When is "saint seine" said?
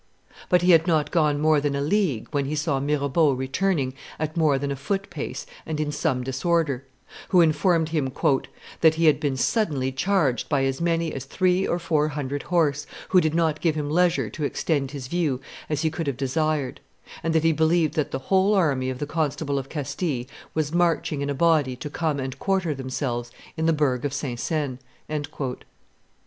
24.15-24.79